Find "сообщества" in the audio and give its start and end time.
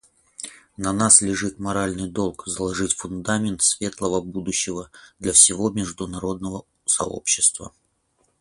6.85-7.71